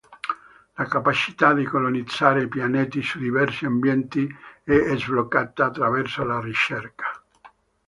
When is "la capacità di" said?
0.77-1.63